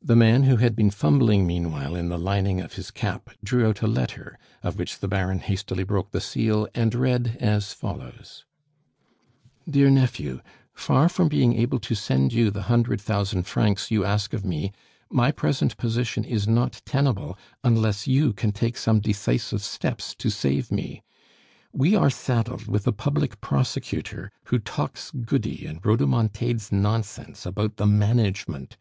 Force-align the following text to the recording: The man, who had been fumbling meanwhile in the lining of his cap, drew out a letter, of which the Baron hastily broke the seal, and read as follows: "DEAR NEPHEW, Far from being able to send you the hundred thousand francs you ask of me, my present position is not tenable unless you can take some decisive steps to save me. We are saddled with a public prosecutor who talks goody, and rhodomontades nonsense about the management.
The 0.00 0.16
man, 0.16 0.44
who 0.44 0.56
had 0.56 0.74
been 0.74 0.90
fumbling 0.90 1.46
meanwhile 1.46 1.94
in 1.94 2.08
the 2.08 2.16
lining 2.16 2.62
of 2.62 2.72
his 2.76 2.90
cap, 2.90 3.28
drew 3.44 3.68
out 3.68 3.82
a 3.82 3.86
letter, 3.86 4.38
of 4.62 4.78
which 4.78 5.00
the 5.00 5.06
Baron 5.06 5.38
hastily 5.40 5.84
broke 5.84 6.12
the 6.12 6.20
seal, 6.22 6.66
and 6.74 6.94
read 6.94 7.36
as 7.40 7.74
follows: 7.74 8.46
"DEAR 9.68 9.90
NEPHEW, 9.90 10.40
Far 10.72 11.10
from 11.10 11.28
being 11.28 11.52
able 11.56 11.78
to 11.78 11.94
send 11.94 12.32
you 12.32 12.50
the 12.50 12.62
hundred 12.72 13.02
thousand 13.02 13.42
francs 13.42 13.90
you 13.90 14.02
ask 14.02 14.32
of 14.32 14.46
me, 14.46 14.72
my 15.10 15.30
present 15.30 15.76
position 15.76 16.24
is 16.24 16.48
not 16.48 16.80
tenable 16.86 17.36
unless 17.62 18.06
you 18.06 18.32
can 18.32 18.52
take 18.52 18.78
some 18.78 18.98
decisive 18.98 19.60
steps 19.60 20.14
to 20.14 20.30
save 20.30 20.72
me. 20.72 21.02
We 21.74 21.94
are 21.94 22.08
saddled 22.08 22.66
with 22.66 22.86
a 22.86 22.92
public 22.92 23.42
prosecutor 23.42 24.32
who 24.44 24.58
talks 24.58 25.10
goody, 25.10 25.66
and 25.66 25.82
rhodomontades 25.84 26.72
nonsense 26.72 27.44
about 27.44 27.76
the 27.76 27.84
management. 27.86 28.78